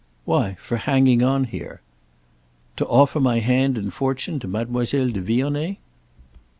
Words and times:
"Why 0.25 0.55
for 0.59 0.77
hanging 0.77 1.21
on 1.21 1.43
here." 1.43 1.79
"To 2.77 2.87
offer 2.87 3.19
my 3.19 3.37
hand 3.37 3.77
and 3.77 3.93
fortune 3.93 4.39
to 4.39 4.47
Mademoiselle 4.47 5.09
de 5.09 5.21
Vionnet?" 5.21 5.77